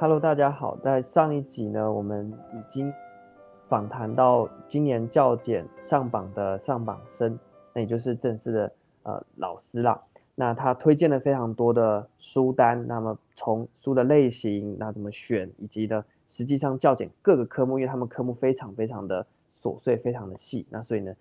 [0.00, 0.76] Hello，大家好。
[0.76, 2.94] 在上一集呢，我们已经
[3.68, 7.36] 访谈到今年教检上榜的上榜生，
[7.74, 8.72] 那也就是正式的
[9.02, 10.00] 呃老师啦。
[10.36, 21.12] 那他推荐了非常多的书单，那么从书的类型，那怎么选，以及呢，实际上教检各个科目，因为他们科目非常非常的琐碎，非常的细，那所以呢，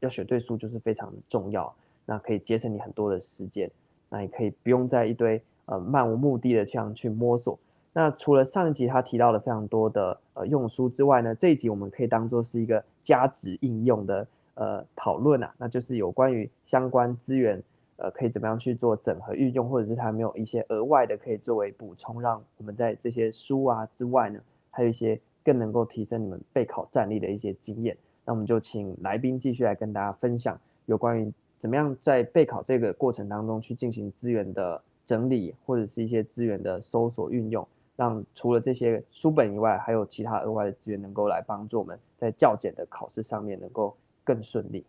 [0.00, 1.72] 要选对书就是非常的重要。
[2.04, 3.70] 那可以节省你很多的时间，
[4.08, 7.56] 那也可以不用在一堆呃漫无目的的这样去摸索。
[7.96, 17.62] 那除了上一集他提到了非常多的呃用书之外呢，这一集我们可以当做是一个加值应用的呃讨论啊，那就是有关于相关资源
[17.96, 24.40] 呃可以怎么样去做整合运用，或者是它没有一些额外的可以作为补充，让我们在这些书啊之外呢，
[24.72, 27.96] 还有一些更能够提升你们备考战力的一些经验。
[28.24, 37.68] 那我们就请来宾继续来跟大家分享有关于怎么样在备考这个过程当中去进行资源的整理，或者是一些资源的搜索运用。
[37.96, 44.84] 让除了这些书本以外，还有其他额外的资源能够来帮助我们在教检的考试上面能够更顺利。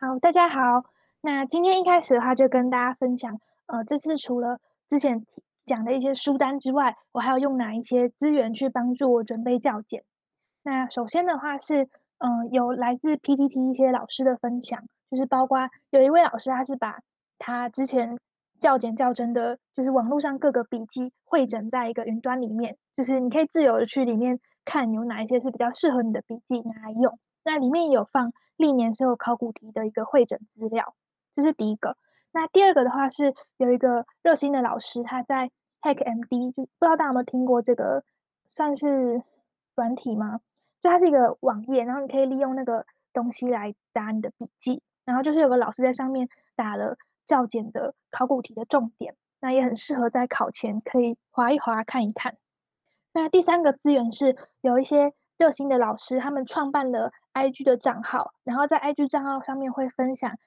[0.00, 0.84] 好，大家好，
[1.20, 5.26] 那今天一开始的话就跟大家分享，呃，这次除了之前
[5.64, 10.02] 讲的一些书单之外，我还要用哪一些资源去帮助我准备教检。
[10.62, 17.00] 那首先的话是，嗯、有来自 PTT 一些老师的分享，就是包括有一位老师，他是把
[17.38, 18.18] 他之前。
[18.58, 27.18] 教检教甄的，就是网络上各个笔记汇整在一个云端里面，就是你可以自由的去里面看有哪一些是比较适合你的笔记拿来用。
[27.44, 30.94] 那里面有放历年所有考古题的一个汇整资料，
[31.34, 31.96] 这是第一个。
[32.32, 35.50] 那第二个的话是有一个热心的老师，他在
[35.82, 38.04] HackMD，就不知道大家有没有听过这个
[38.48, 39.22] 算是
[39.74, 40.40] 软体吗？
[40.82, 46.96] 就它是一个网页，然后你可以利用那个东西来打你的笔记，然后就是有个老师在上面打了。
[47.26, 52.36] 教检的考古题的重点，那也很适合在考前可以划一划看一看。
[53.12, 60.38] 那第三个资源是有一些热心的老师，他们创办了 IG 的账号，然后在 IG 账号上面会分享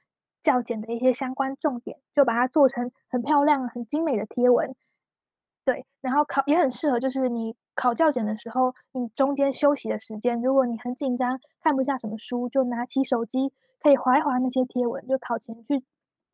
[0.41, 4.75] 教检的一些相关重点，就把它做成很漂亮、很精美的贴文。
[5.65, 15.83] 对，然后考也很适合，就是你考教检的时候，你中间休息的时间，如果你很紧张看不下什么书，就拿起手机可以划一划那些贴文，就考前去。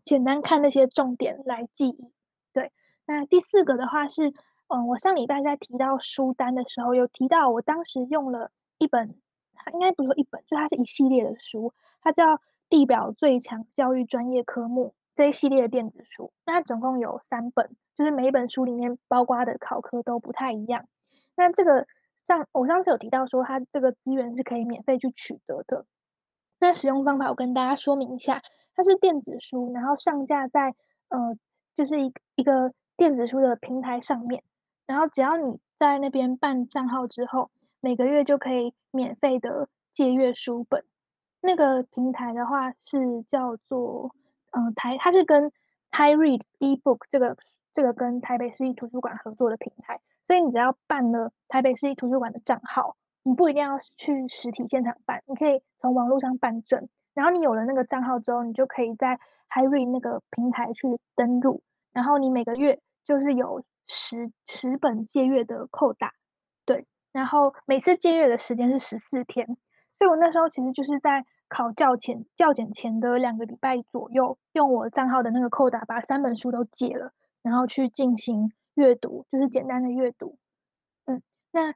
[0.06, 2.14] 简单看那些重点来记忆，
[2.54, 2.72] 对。
[3.08, 4.34] 那第四个的话是，
[4.68, 9.16] 嗯，我上礼拜在提到书单的时候，有提到我当时用了一本，
[9.54, 12.36] 它应该不是一本，就它是一系列的书，它叫
[12.70, 16.32] 《地表最强教育专业科目》这一系列的电子书。
[16.46, 20.88] 那它总共有三本，就是每一本书里面包括的考科都不太一样。
[21.36, 21.88] 那这个
[22.28, 25.86] 上我上次有提到说，它这个资源是可以免费去取得的。
[26.60, 28.42] 那使用方法我跟大家说明一下。
[28.76, 30.76] 它是电子书，然后上架在
[31.08, 31.38] 呃，
[31.74, 34.44] 就是一一个电子书的平台上面，
[34.86, 40.84] 然后只要你在那边办账号之后，每个月就可以免费的借阅书本。
[41.42, 44.16] 那个平台的话是叫做
[44.52, 45.52] 嗯、呃、台，它是跟
[45.92, 47.38] HyRead eBook 这个
[47.72, 56.90] 这个跟台北市立图书馆合作的平台，所以你只要办了台北市立图书馆的账号，你不一定要去实体现场办，你可以从网络上办证。
[57.16, 59.18] 然后你有了那个账号之后，你就可以在
[59.50, 66.14] HyRead 那个平台去登录，然后你每个月就是有十十本借阅的扣打，
[66.66, 69.48] 对，然后每次借阅的时间是十四天，
[69.98, 80.38] 所以我那时候其实就是在考教前教检前的两个礼拜左右，用我账号的那个扣打把三本书都借了，然后去进行阅读，就是简单的阅读，
[81.06, 81.22] 嗯，
[81.52, 81.72] 那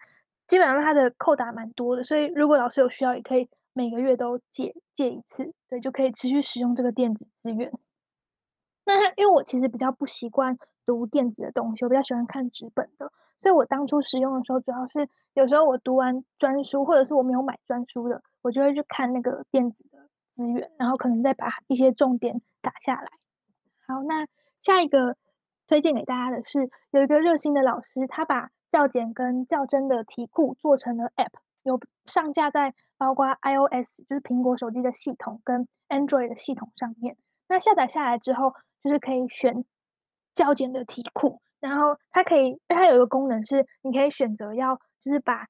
[0.48, 3.48] 基本上它的扣打蛮多的，所以如果老师有需要也可以。
[3.80, 7.72] 每个月都借借一次，对，就可以持续使用这个电子资源。
[8.84, 13.10] 那因为我其实比较不习惯读电子的东西，我比较喜欢看纸本的，
[13.40, 23.08] 所以我当初使用的时候，主要是有时候我读完专书，或者是我没有买专书的，我就会去看那个电子的资源，然后可能再把一些重点打下来。
[23.88, 24.28] 好，那
[24.62, 25.16] 下一个
[25.68, 31.32] 推荐给大家的是，有一个热心的老师，他把教简跟教真的题库做成了 App。
[31.64, 37.16] 有上架在包括 iOS，就是苹果手机的系统跟 Android 的系统上面。
[37.48, 38.54] 那下载下来之后，
[38.84, 39.63] 就是可以选
[40.34, 45.48] 教检的题库，然后它可以，它有一个功能是，你可以选择要就是把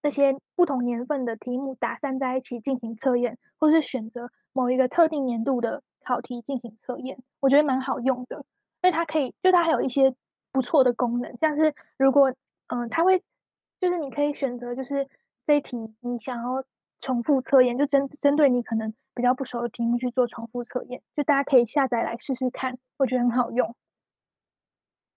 [0.00, 7.18] 那些不同年份的题目打散在一起进行测验，或是选择某一个特定年度的考题进行测验。
[7.40, 8.44] 我觉得蛮好用的，因
[8.82, 10.14] 为它可以，就它还有一些
[10.52, 12.32] 不错的功能，像是如果
[12.68, 13.22] 嗯，它会
[13.80, 15.08] 就是你可以选择就是。
[15.44, 16.62] 这一题你想要
[17.02, 23.74] 重复测验，就针针对你可能比较不熟的题目去做重复测验，就大家可以下载来试试看，我觉得很好用。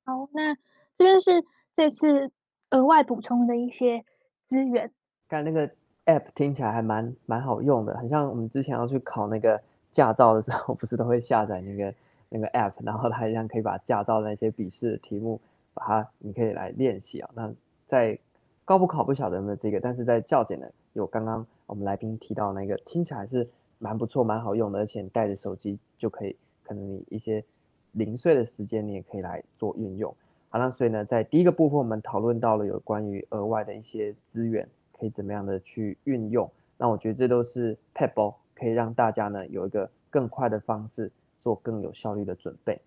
[0.03, 0.55] 好，那
[0.97, 1.45] 这边是
[1.75, 2.31] 这次
[2.71, 4.03] 额外补充的一些
[4.49, 4.91] 资源。
[5.27, 5.73] 刚才那个
[6.05, 9.61] app 听起来还蛮蛮好用的，很像我们之前要去考那个
[9.91, 11.93] 驾照的时候，不是都会下载那个
[12.29, 15.39] 那个 app，然后它一样可以把驾照的那些笔试的题目，
[15.73, 17.29] 把它你可以来练习啊。
[17.35, 17.53] 那
[17.85, 18.17] 在
[18.63, 27.43] 高补考不晓得有没有这个，但是在教检的有刚刚我们来宾提到那个，听起来是蛮不错、蛮好用的，而且你带着手机就可以，可能你一些
[27.91, 30.15] 零碎的时间你也可以来做运用。
[30.49, 34.67] 好，那所以呢，在第一个部分我们讨论到了有关于额外的一些资源。
[34.97, 36.49] 可以怎么样的去运用？
[36.77, 41.11] 那我觉得这都是 Pebble，可以让大家呢有一个更快的方式
[41.41, 42.79] 做更有效率的准备。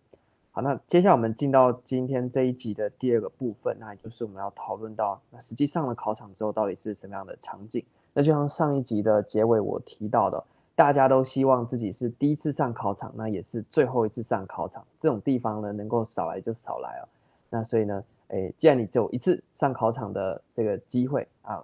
[0.51, 7.85] 好，那接下来我们进到今天这一集的第二个部分，那也就是我们要讨论到，那实际上了考场之后到底是什么样的场景？
[8.19, 10.43] 那就像上一集的结尾我提到的，
[10.75, 17.07] 大家都希望自己是第一次上考场，那也是最后一次上考场，这种地方呢能够少来就少来哦。
[17.49, 21.63] 那所以呢，诶，既然你只有一次上考场的这个机会啊。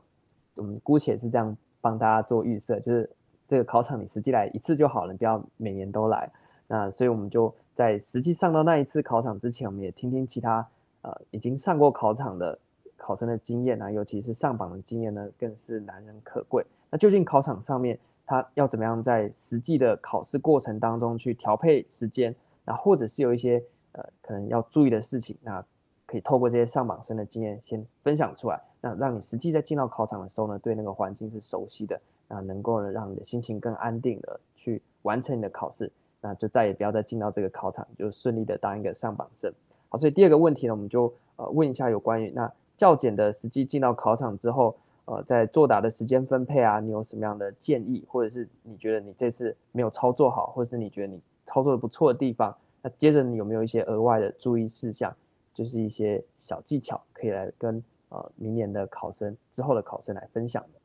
[0.54, 3.10] 我们姑且是这样帮大家做预设，就是
[3.48, 6.30] 这个考场你实际来一次就好了，你不要每年都来。
[6.68, 10.64] 那所以我们就在实际上到那一次考场之前，我们也听听其他
[11.02, 12.56] 呃已经上过考场的
[13.04, 16.64] 考生的经验啊，尤其是上榜的经验呢，更是难能可贵。
[16.90, 22.34] 那究竟考场上面他要怎么样在实际的考试过程当中去调配时间，
[22.64, 23.62] 那或者是有一些
[23.92, 25.62] 呃可能要注意的事情，那
[26.06, 28.62] 可以透过这些上榜生的经验先分享出来。
[28.80, 35.92] 那让你实际在进到考场的时候呢，对那个环境是熟悉的，那能够呢让你的心情更安定的去完成你的考试，
[36.22, 39.52] 那就再也不要再进到这个考场，就顺利的当一个上榜生。
[39.90, 55.14] 好，所以第二个问题呢，我们就呃问一下有关于那教检的实际进到考场之后，呃，在作答的时间分配啊，你有什么样的建议，或者是你觉得你这次没有操作好，或者是你觉得你操作的不错的地方，那接着你有没有一些额外的注意事项，
[55.52, 57.82] 就是一些小技巧可以来跟。
[58.10, 60.78] 呃，明年的考生之后的考生来分享的。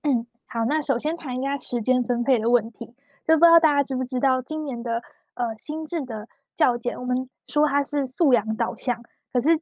[0.00, 2.86] 嗯，好，那首先谈一下时间分配的问题，
[3.26, 5.02] 就不知道大家知不知道，今年的
[5.34, 6.26] 呃新制的
[6.56, 9.60] 教检，我们说它是素养导向，可是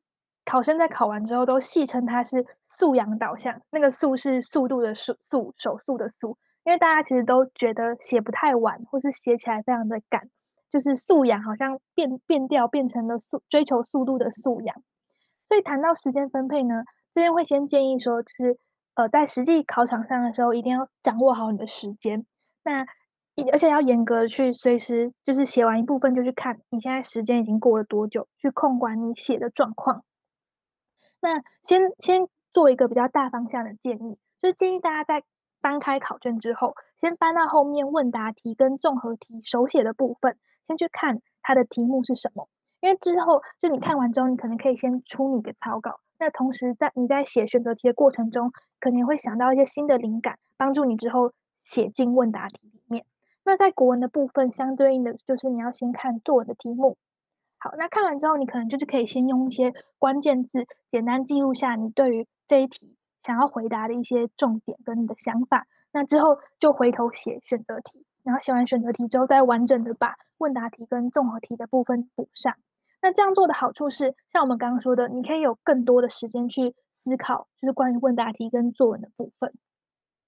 [0.49, 10.31] 考生在考完之后都戏称它是素养导向，那个速是速度的速，速手速的速，因为大家其实都觉得写不太完，或是写起来非常的赶，
[10.73, 14.75] 就是素养好像变变调变成了速追求速度的素养，
[15.47, 16.83] 所以谈到时间分配呢。
[17.15, 18.59] 这边会先建议说，就是
[18.95, 22.25] 呃，在实际考场上的时候，一定要掌握好你的时间。
[22.65, 22.87] 那
[23.53, 30.05] 而且要严格去随时，就是写完一部分就去看你现在时间已经过了多久，去控管你写的状况。
[31.21, 35.25] 那先先做一个比较大方向的建议，就是建议大家在
[35.61, 40.37] 翻开考卷之后，先翻到后面问答题跟综合题手写的部分，
[40.67, 42.49] 先去看它的题目是什么。
[42.81, 45.99] 因为之后就你看完之后，你可能可以先出你的草稿。
[46.21, 51.33] 那同时，在你在写选择题的过程中，可能会想到一些新的灵感，帮助你之后
[51.65, 53.05] 写进问答题里面。
[53.45, 56.97] 那在国文的部分，相对应的就是你要先看作文的题目。
[57.59, 65.67] 好，那看完之后，你可能就是可以先用一些关键字，简单记录下你对于这一题想要回答的一些重点跟你的想法。
[65.91, 72.55] 那之后就回头写选择题，然后写完选择题之后，再完整的把问答题跟综合题的部分补上。
[73.01, 79.53] 那这样做的好处是，像我们刚刚说的，你可以有更多的时间去思考，就是关于问答题跟作文的部分。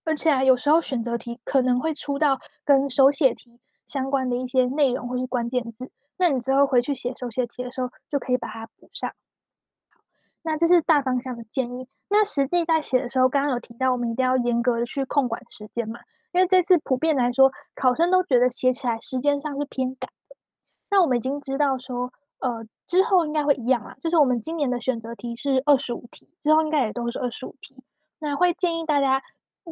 [0.04, 5.90] 而且啊，有时候选择题可能会出到跟手写题相关的一些内容或是关键字，
[6.20, 9.10] 那你之后回去写手写题的时候，就可以把它补上。
[9.88, 10.02] 好，
[10.42, 11.88] 那这是大方向的建议。
[12.10, 16.00] 那实际在写的时候，刚刚有提到，我们一定要严格的去控管时间嘛，
[16.32, 20.36] 因为这次普遍来说，考生都觉得写起来时间上是偏赶的。
[20.90, 22.12] 那我们已经知道说。
[22.42, 27.84] 呃，之后应该会一样啦，就是我们今年的选择题是二十五题，之后应该也都是二十五题。
[28.18, 29.22] 那会建议大家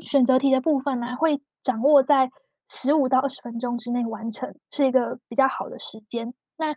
[0.03, 2.31] 选择题的部分呢，会掌握在
[2.69, 6.33] 十五到二十分钟之内完成，是一个比较好的时间。
[6.57, 6.75] 那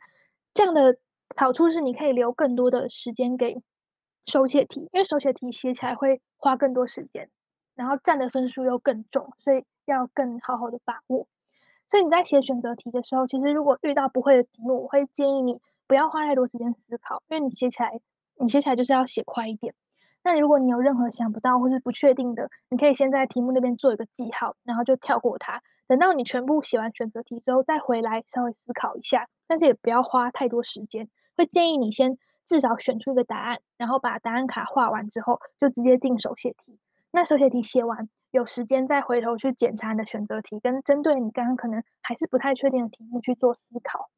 [0.53, 0.97] 这样的
[1.35, 3.61] 好处是，你可以留更多的时间给
[4.25, 7.29] 手写题，因为手写题写起来会花更多时间，
[7.75, 11.27] 然后占的分数又更重，所以要更好好的把握。
[11.87, 15.61] 所以你在写选择题的时候，其实如果遇到不会的题目，我会建议你。
[15.87, 17.99] 不要花太多时间思考，因为你写起来，
[18.39, 19.75] 你写起来就是要写快一点。
[20.23, 25.61] 那如果你有任何想不到或是不确定的，你可以先在题目那边做一个记号，然后就跳过它。
[25.91, 31.09] 等到你全部写完选择题之后，再回来稍微思考一下，但是也不要花太多时间。
[31.35, 36.79] 会建议你先至少选出一个答案，然后把答案卡画完之后，就直接进手写题。
[37.11, 44.09] 那手写题写完，有时间再回头去检查你的选择题，跟针对你刚刚可能还是不太确定的题目去做思考。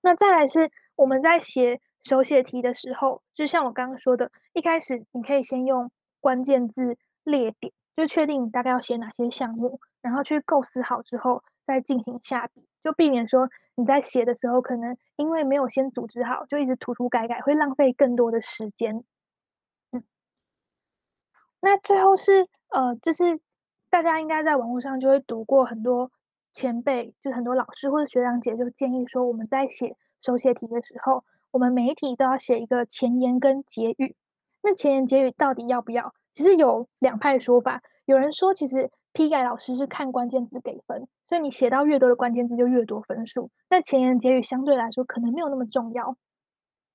[0.00, 19.02] 那再来是我们在写手写题的时候，就像我刚刚说的，一开始你可以先用关键字列点，就确定你大概要写哪些项目，然后去构思好之后再进行下笔，就避免说你在写的时候可能因为没有先组织好，就一直涂涂改改，会浪费更多的时间。
[19.92, 20.04] 嗯，
[21.60, 23.40] 那最后是呃，就是
[23.88, 26.10] 大家应该在网络上就会读过很多。
[26.52, 34.14] 前辈就是很多老师或者学长姐就建议说，我们在写手写题的时候，我们每一题都要写一个前言跟结语。
[34.62, 36.14] 那前言结语到底要不要？
[36.32, 37.82] 其实有两派说法。
[38.04, 43.50] 有人说，其实批改老师是看关键字给分，所以你写到越多的关键字就越多分数。
[43.70, 46.16] 那前言结语相对来说可能没有那么重要。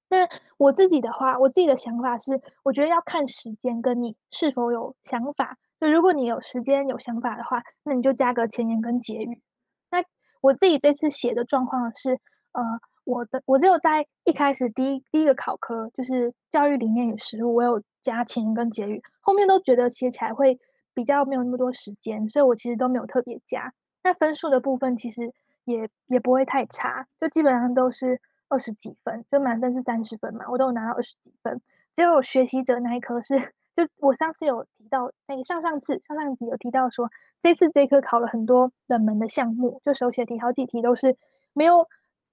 [0.10, 5.58] 那我自己的话，我自己的想法是，我觉得要看时间跟你是否有想法。
[5.80, 9.42] 就如果你有时间有想法的话，那你就加个前言跟结语。
[9.90, 10.04] 那
[10.42, 12.20] 我自己这次写的状况是，
[12.52, 12.62] 呃，
[13.06, 20.60] 我的我只有在一开始第一第一个考科就是教育理念与实务，我有加前言跟结语，后面都觉得写起来会
[20.94, 23.74] 比较没有那么多时间，所以我其实都没有特别加。
[24.04, 25.34] 那分数的部分其实
[25.66, 31.62] 也也不会太差，就基本上都是二十几分，就满分是三十分嘛，我都有拿到二十几分。
[31.96, 33.54] 只有学习者那一科是。
[33.76, 37.10] 就我上次有提到，哎、欸，上上次、上上集有提到说，
[37.42, 41.16] 这次这科考了很多冷门的项目，就手写题好几题都是
[41.54, 41.88] 没有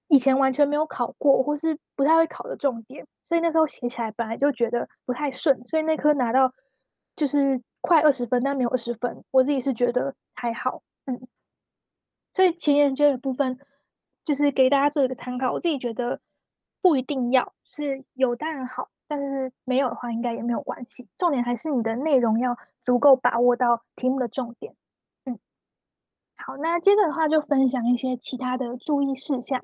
[0.09, 6.51] 以前完全没有考过，或是不太会考的重点，所以那时候写起来本来就觉得不太顺，所以那科拿到
[7.15, 11.27] 就是快二十分，但没有二十分，我自己是觉得还好，嗯。
[12.33, 13.57] 所以前言这个部分
[14.25, 16.19] 就是给大家做一个参考，我自己觉得
[16.81, 18.89] 不一定要，是有当然好。
[19.07, 21.07] 但是没有的话，应该也没有关系。
[21.17, 24.75] 重点还是你的内容要足够把握到题目的重点。
[25.23, 25.39] 嗯，
[26.35, 29.61] 好，那接着的话就分享一些其他的注意事项，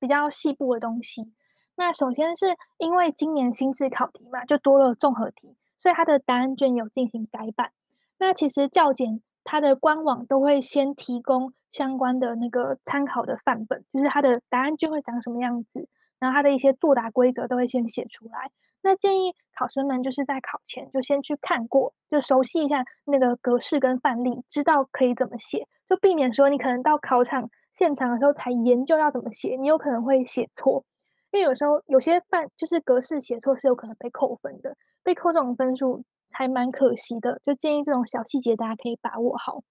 [0.00, 1.34] 比较细部的东西。
[1.74, 7.72] 那首先是因为今年新制考题嘛，就多了综合题，所以它的答案卷有进行改版。
[8.18, 15.88] 那其实教检它的官网都会先提供相关的那个参考的范本，就是它的答案卷会长什么样子。
[16.20, 18.52] 然后它的一些作答规则都会先写出来。
[18.80, 30.84] 那建议考生们就是在考前就先去看过，就熟悉一下那个格式跟范例，知道可以怎么写，就避免说你可能到考场现场的时候才研究要怎么写，你有可能会写错。
[31.32, 37.40] 因为有时候有些范就是格式写错是有可能被扣分的，被扣这种分数还蛮可惜的。
[37.42, 39.62] 就建议这种小细节大家可以把握好。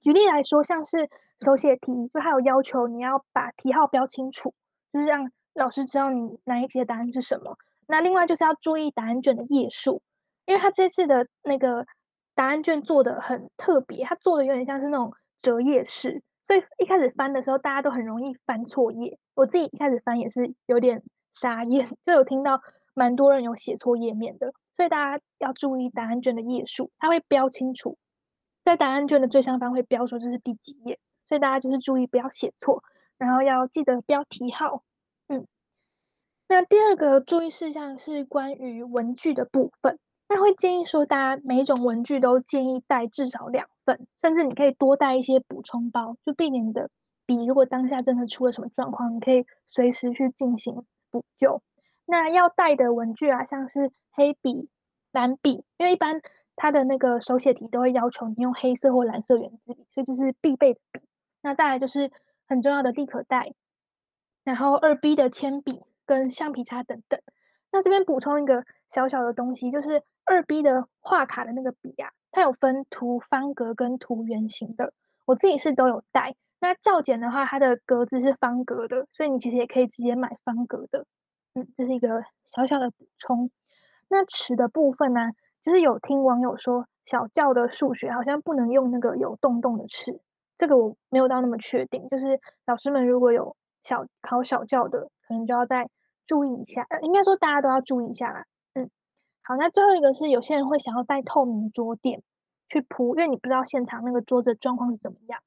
[0.00, 1.08] 举例来说，像是
[1.40, 4.54] 手写题，就还有要求你要把题号标清楚，
[4.92, 7.56] 就是让老师知道你哪一题的答案是什么。
[7.86, 10.02] 那另外就是要注意答案卷的页数，
[10.46, 11.86] 因为他这次的那个
[12.34, 19.18] 答案卷做的很特别，他做的有点像是那种折页式，所以一开始翻的时候大家都很容易翻错页。
[19.34, 22.60] 我自己一开始翻也是有点傻眼，就有听到
[22.94, 27.98] 蛮多人有写错页面的，所以大家要注意答案卷的页数，它会标清楚，
[28.64, 30.98] 在答案卷的最上方会标说这是第几页，
[31.28, 32.82] 所以大家就是注意不要写错，
[33.18, 34.82] 然后要记得标题号。
[35.28, 35.46] 嗯
[36.46, 39.98] 那第二个注意事项是关于文具的部分，
[40.28, 46.90] 那会建议说，大家每一种文具都建议带至少两份，甚至你可以多带一些补充包，就避免你的
[47.26, 51.62] 笔如果当下真的出了什么状况，你可以随时去进行补救。
[52.06, 54.68] 那要带的文具啊，像是黑笔、
[55.12, 56.20] 蓝笔，因为一般
[56.56, 61.00] 它的那个手写题都会要求你用黑色或蓝色圆珠笔，所以这是必备的笔。
[61.42, 62.10] 那再来就是
[62.46, 63.52] 很重要的立可带，
[64.44, 65.82] 然后二 B 的铅笔。
[66.06, 67.18] 跟橡皮擦等等，
[67.72, 74.92] 那这边补充一个小小的东西，就是二 B 的画卡的那个笔、啊，它有分涂方格跟涂圆形的，
[75.24, 76.36] 我自己是都有带。
[76.60, 81.06] 那教检的话，它的格子是方格的，所以你其实也可以直接买方格的。
[81.54, 83.50] 嗯，这是一个小小的补充。
[84.08, 85.30] 那尺的部分呢、
[85.62, 90.20] 就是有听网友说小教的数学好像不能用那个有洞洞的尺，
[90.58, 92.08] 这个我没有到那么确定。
[92.08, 95.10] 就是老师们如果有小考小教的。
[95.26, 95.88] 可能就要再
[96.26, 98.44] 注意一下，呃，应该说大家都要注意一下啦。
[98.74, 98.90] 嗯，
[99.42, 102.22] 好，那最后一个是有些人会想要带透明桌垫
[102.68, 105.40] 去铺，因为你不知道现场那个桌子状况是怎么样。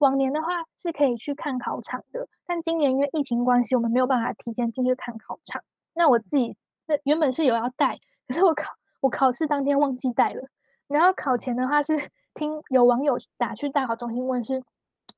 [0.00, 0.48] 往年的话
[0.82, 5.62] 是可以去看考场的，但今年因为疫情关系，我们没有办法提前进去看考场。
[5.94, 10.48] 那我自己那原本是有要带，可是我考我考试当天忘记带了。
[10.88, 14.62] 然后考前的话是听有网友打去大考中心问，是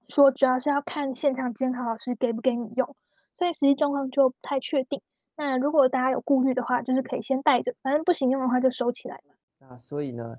[0.08, 2.94] 说主要是要看现场监考老师给不给你用。
[3.34, 5.00] 所以实际状况就不太确定。
[5.36, 9.34] 那如果大家有顾虑的话，就是可以先带着，反正不行用的话就收起来嘛。
[9.60, 10.38] 那所以呢，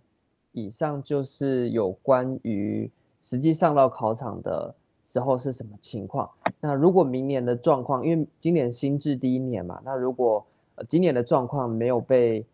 [0.51, 2.91] 以上就是有关于
[3.23, 4.75] 实际上到考场的
[5.07, 6.29] 时候是什么情况？
[6.59, 10.45] 那如果明年的状况，因为今年新制第一年嘛，那如果
[10.87, 12.45] 今年的状况没有被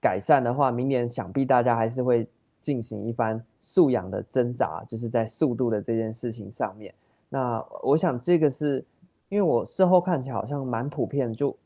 [0.00, 2.26] 改善的话，明年想必大家还是会
[2.62, 6.94] 进行一番素养的挣扎，就是在速度的这件事情上面。
[7.28, 8.84] 那我想这个是
[9.28, 11.56] 因为我事后看起来好像蛮普遍，就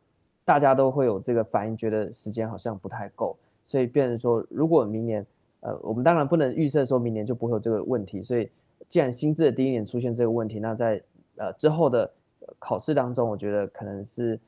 [0.45, 5.25] 大家都会有这个反应，觉得时间好像不太够，所以变成说，如果明年，
[5.63, 8.51] 呃，我们当然不能预设说明年就不会有这个问题，所以
[8.89, 11.03] 既然新制的第一年出现这个问题，那在
[11.37, 12.13] 呃之后的
[12.59, 14.39] 考试当中，我觉得可能是，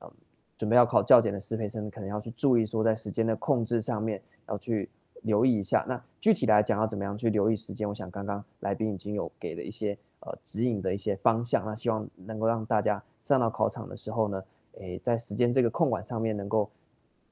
[0.00, 0.10] 嗯，
[0.56, 4.88] 准备要考教检的师培生可能要去注意说，在时间的控制上面要去
[5.22, 5.84] 留意一下。
[5.88, 7.88] 那具体来讲要怎么样去留意时间？
[7.88, 9.96] 我想刚刚来宾已经有给了一些。
[10.20, 14.42] 呃，指引的一些方向，那希望能够让大家上到考场的时候呢，
[14.78, 16.68] 诶，在时间这个控管上面能够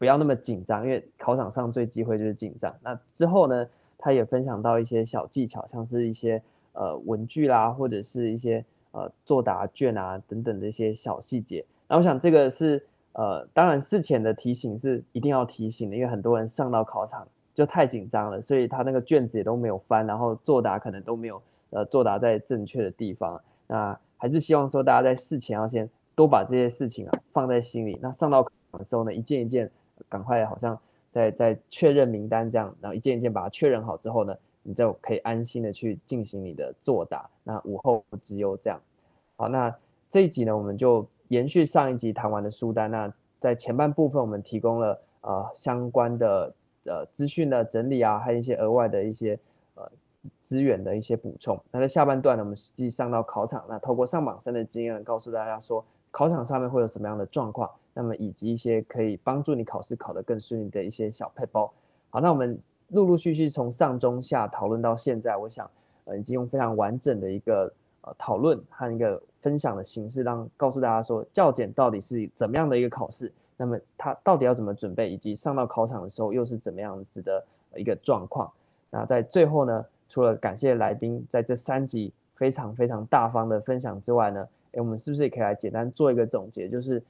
[0.04, 2.76] 不要那么紧张，因为考场上最忌讳就是紧张。
[2.82, 6.42] 那之后呢，他也分享到一些小技巧，像是一些
[6.75, 11.64] 呃文具啦，或者是一些呃作答卷啊等等的一些小细节。
[11.88, 21.40] 那我想这个是呃，当然事前的提醒是一定要提醒的，因为很多人上到考场就太紧张了，所以他那个卷子也都没有翻，然后作答可能都没有。
[21.70, 27.99] 呃，作答在正确的地方，那还是希望说大家在事前要先多把这些事情啊放在心里。
[28.00, 29.68] 那上到考场的时候呢，一件一件
[30.08, 30.78] 赶快，好像
[31.12, 37.28] 在在确认名单这样，然后一件一件把它确认好之后呢，你就可以安心的去进行你的作答。
[37.42, 38.80] 那无后顾之忧这样。
[39.36, 39.74] 好，那
[40.10, 42.90] 这一集呢，我们就延续上一集谈完的书单。
[42.90, 49.38] 那在前半部分，我们提供了呃相关的呃资讯的整理啊，还有一些额外的一些
[49.74, 49.90] 呃。
[50.40, 51.60] 资源的一些补充。
[51.70, 61.72] 那在下半段呢，我们实际上到考场，那透过上榜生的经验，告诉大家说考场上面会有什么样的状况，那么以及一些可以帮助你考试考得更顺利的一些小配包。
[62.10, 62.58] 好，那我们
[62.88, 65.70] 陆陆续续从上中下讨论到现在，我想
[66.04, 67.72] 呃已经用非常完整的一个
[68.02, 77.44] 呃讨论和一个分享的形式，让告诉大家说教检到底是怎么样的一个考试，那么它到底要怎么准备，以及上到考场的时候又是怎么样子的
[77.76, 78.52] 一个状况。
[78.90, 86.68] 那在最后呢，除了感谢来宾在这三集非常非常大方的分享之外呢，诶，我们是不是也可以来简单做一个总结？
[86.68, 87.02] 就是，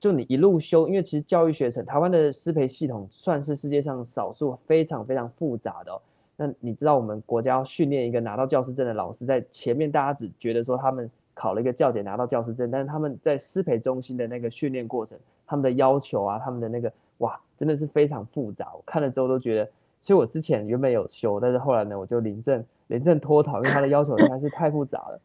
[0.00, 6.00] 就你一路修，因为其实教育学程，台湾的师培系统算是世界上少数非常非常复杂的哦。
[6.36, 18.72] 那你知道我们国家要训练一个拿到教师证的老师，在前面大家只觉得说他们考了一个教检拿到教师证，但是他们在师培中心的那个训练过程，他们的要求啊，他们的那个哇，真的是非常复杂。
[18.74, 19.70] 我看了之后都觉得。
[20.00, 25.20] 所以我之前原本有修，但是后来呢，我就临阵临阵脱逃，因为他的要求实在是太复杂了。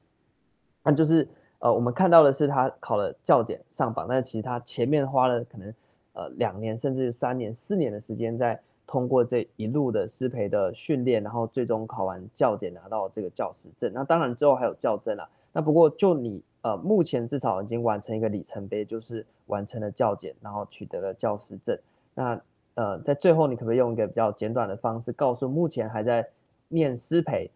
[0.84, 1.28] 那就是
[1.64, 5.74] 呃，我们看到的是他考了教检上榜，但是其实他前面花了可能
[6.12, 13.90] 呃两年甚至三年、四年的时间，在通过这一路的师培的训练，然后最终考完教检拿到这个教师证。
[13.94, 15.30] 那当然之后还有教证啦。
[15.54, 21.80] 那不过就你呃目前至少已经完成一个里程碑，就是完成了教检，然后取得了教师证。
[22.14, 22.42] 那
[22.76, 26.28] 呃，在最后，你可不可以用一个比较简短的方式，告诉目前还在
[26.68, 27.52] 念师培，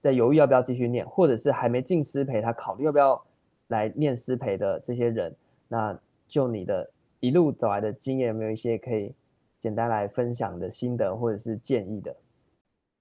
[0.00, 3.22] 在犹豫要不要继续念，或者是还没进师培，他考虑要不要
[3.68, 5.36] 来念师培的这些人，
[5.68, 9.14] 那就你的一路走来的经验，有没有一些可以
[9.58, 12.16] 简单来分享的心得或者是建议的？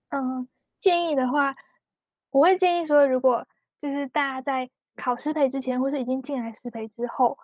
[0.10, 0.48] 嗯，
[0.80, 1.56] 建议的话，
[2.32, 3.48] 我会建议说，如果
[3.82, 7.38] 就是大家在考师培之前，或是已经进来师培之后。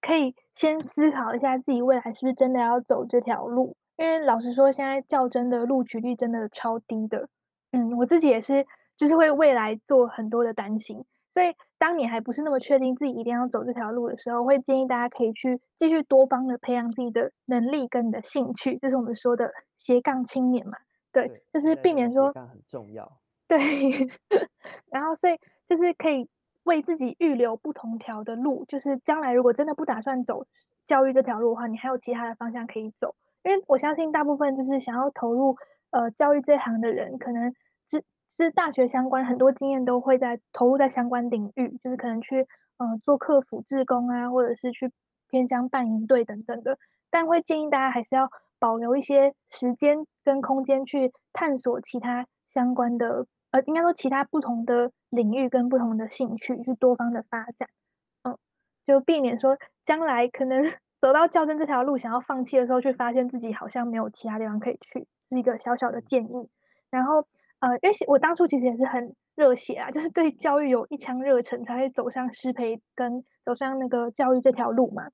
[0.00, 7.30] 可以先思考一下自己未来是不是真的要走这条路，因为老实说，现在较真的录取率真的超低的。
[7.70, 11.06] 嗯，我自己也是，就是会未来做很多的担心。
[11.32, 11.54] 所以，
[11.84, 20.78] 当你还不是那么确定自己一定要走这条路的时候，会建议大家可以去继续多方的培养自己的能力跟你的兴趣，就是我们说的斜杠青年嘛。
[21.12, 23.20] 对，对就是避免说很重要。
[23.46, 23.58] 对，
[24.90, 26.26] 然后所以就是可以。
[26.64, 30.46] 为自己预留不同条的路，就是将来如果真的不打算走
[30.82, 33.14] 教育这条路的话，你还有其他的方向可以走。
[33.42, 35.58] 因为我相信大部分就是想要投入
[35.90, 37.54] 呃教育这行的人，可能
[38.36, 42.46] 是大学相关很多经验都会在投入在相关领域，就是可能去
[42.78, 44.90] 呃做客服志工啊，或者是去
[45.28, 46.78] 偏乡办营队等等的。
[47.10, 53.26] 但会建议大家还是要保留一些时间跟空间去探索其他相关的。
[53.52, 57.68] 呃，应该说其他不同的领域跟不同的兴趣去多方的发展，
[58.24, 58.36] 嗯，
[58.84, 60.64] 就避免说将来可能
[61.00, 66.48] 走到校正这条路想要放弃的时候，却发现自己好像没有其他地方可以去，是一个小小的建议。
[66.90, 67.28] 然后，
[67.64, 75.04] 呃，因为我当初其实也是很热血啊，就是对教育有一腔热忱，才会走上师培跟走上那个教育这条路嘛。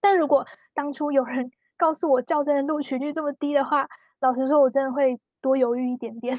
[0.00, 3.88] 但如果当初有人 告诉我教真的录取率这么低的话，
[4.20, 6.38] 老实说，我真的会多犹豫一点点。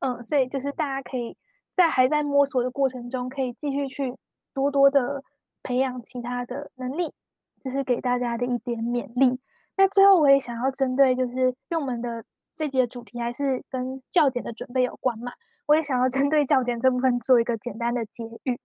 [0.00, 1.36] 嗯，所以就是大家可以
[1.76, 4.16] 在还在摸索的过程中，可以继续去
[4.52, 5.22] 多多的
[5.62, 7.14] 培养其他的能力，
[7.62, 9.38] 这是给大家的一点勉励。
[9.76, 12.24] 那最后我也想要针对，就是用我们的
[12.56, 15.32] 这节主题还是跟教检的准备有关嘛，
[15.66, 18.60] 我也想要针对教检这部分做一个简单的结语。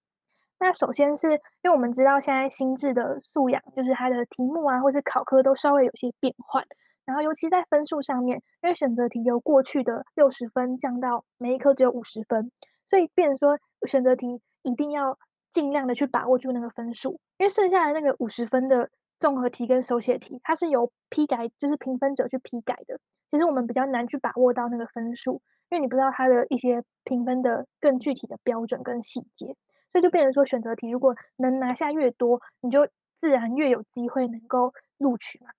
[0.60, 6.66] 那首先是因为我们知道现在新制的素养，就是它的题目啊，或是考科都稍微有些变换，
[7.06, 12.52] 然后尤其在分数上面，因为选择题由过去的六十分降到每一科只有五十分，
[12.86, 15.18] 所以变成说选择题一定要
[15.50, 23.00] 尽量的去把握住那个分数，因为剩下的那个五十分的综合题跟手写题，它是由批改，就是评分者去批改的，
[23.32, 29.56] 其实我们比较难去把握到那个分数，因为你不知道它的一些评分的更具体的标准跟细节。
[29.92, 32.88] 所以就变成说，选择题如果能拿下越多，你就
[33.20, 35.50] 自然越有机会能够录取嘛。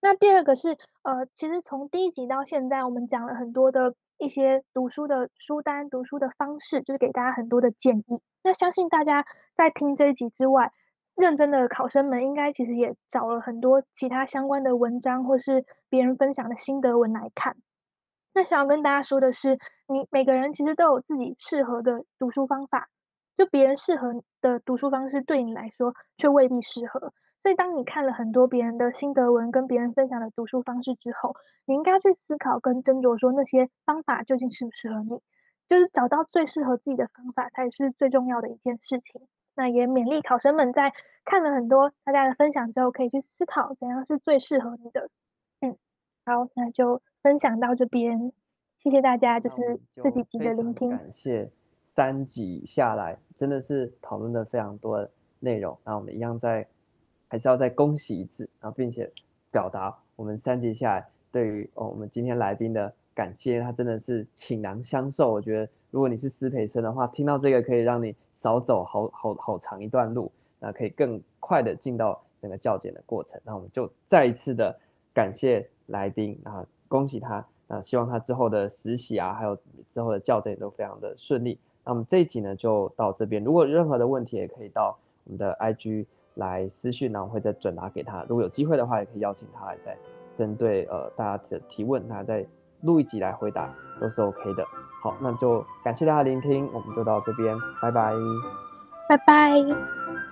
[0.00, 8.20] 那第二个是，呃，其实从第一集到现在，我们讲了很多的一些读书的书单、读书的方式，就是给大家很多的建议。
[8.44, 10.72] 那相信大家在听这一集之外，
[11.14, 17.56] 认真的考生们应该其实也找了很多其他相关的文章，或是别人分享的心得文来看。
[18.34, 22.88] 那想要跟大家说的是，你每个人其实都有自己适合的读书方法。
[23.36, 27.12] 就别人适合的读书方式，对你来说却未必适合。
[27.42, 35.20] 所以，当你看了很多别人的心得文，跟别人分享的读书方式之后，你应该去思考跟斟酌，说那些方法究竟适不适合你。
[35.68, 39.26] 就是找到最适合自己的方法，才是最重要的一件事情。
[39.54, 40.92] 那也勉励考生们在
[41.24, 45.10] 看了很多大家的分享之后，可以去思考怎样是最适合你的。
[45.60, 45.76] 嗯，
[46.24, 48.32] 好，那就分享到这边，
[48.78, 51.50] 谢谢大家，就是这几集的聆听，感谢。
[51.94, 55.10] 三集下来，真的是讨论的非常多的
[55.40, 55.78] 内容。
[55.84, 56.66] 那我们一样在，
[57.28, 59.12] 还是要再恭喜一次，然后并且
[59.50, 63.60] 表达我们三集下来对于哦我们今天来宾的感谢。
[63.60, 65.32] 他真的是倾囊相授。
[65.32, 73.40] 我觉得如果你是师培生的话，听到这个可以让你少走好好好长一段路，那可以更快的进到整个教检的过程。
[73.44, 74.78] 那我们就再一次的
[75.12, 77.46] 感谢来宾啊，恭喜他。
[77.68, 79.56] 那希望他之后的实习啊，还有
[79.88, 81.58] 之后的教检都非常的顺利。
[81.84, 88.24] 那我们这一集呢就到这边，如果任何的问题也可以到我们的 IG 来私讯，然后会再转达给他。
[88.28, 89.96] 如果有机会的话，也可以邀请他来再
[90.36, 92.46] 针对呃大家的提问，他再
[92.82, 93.68] 录一集来回答
[94.00, 94.64] 都是 OK 的。
[95.02, 98.12] 好，那就感谢大家聆听，我们就到这边，拜拜，
[99.08, 100.31] 拜拜。